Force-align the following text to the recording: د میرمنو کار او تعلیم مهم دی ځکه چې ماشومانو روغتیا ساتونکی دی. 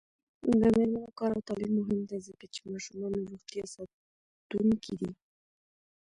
د 0.45 0.45
میرمنو 0.59 1.01
کار 1.19 1.31
او 1.35 1.41
تعلیم 1.49 1.73
مهم 1.79 1.99
دی 2.09 2.17
ځکه 2.27 2.45
چې 2.53 2.59
ماشومانو 2.71 3.27
روغتیا 3.31 3.65
ساتونکی 3.75 4.93
دی. 4.99 5.11